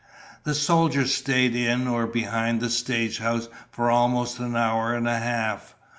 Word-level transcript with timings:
The 0.45 0.55
soldiers 0.55 1.13
stayed 1.13 1.55
in 1.55 1.87
or 1.87 2.07
behind 2.07 2.59
the 2.59 2.71
stagehouse 2.71 3.47
for 3.69 3.91
almost 3.91 4.39
an 4.39 4.55
hour 4.55 4.95
and 4.95 5.07
a 5.07 5.19
half. 5.19 5.75